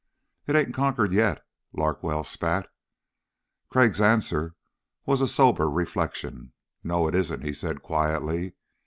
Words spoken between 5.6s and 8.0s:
reflection. "No, it isn't," he said